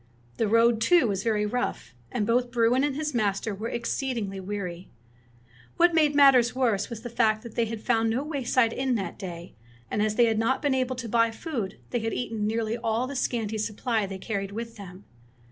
[0.37, 4.47] The road, too, was very rough, and both Bruin and his master were exceedingly 15
[4.47, 4.89] Fairy Tale Bears weary.
[5.77, 9.19] What made matters worse was the fact that they had found no wayside inn that
[9.19, 9.53] day,
[9.91, 13.05] and as they had not been able to buy food they had eaten nearly all
[13.05, 15.05] the scanty supply they carried with them.